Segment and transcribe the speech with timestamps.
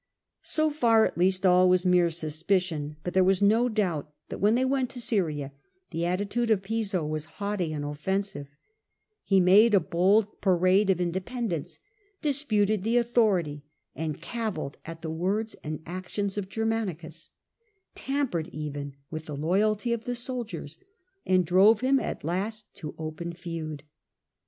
[0.41, 4.55] So far at least all was mere suspicion, but there was no doubt that when
[4.55, 5.51] they went to Syria
[5.91, 8.47] the attitude of Piso was haughty and offensive.
[9.23, 11.77] He made a bold parade of independence,
[12.19, 13.13] disputed the autho.^.
[13.13, 13.61] rity
[13.95, 17.05] and cavilled at the words and actions of IIisofTensive.• i i i i ronduct to
[17.07, 17.29] Gcmianicus,
[17.93, 20.77] tampered even with the loyalty of Germanicus, soldicrs,
[21.27, 23.83] anddrove him at last to open feud.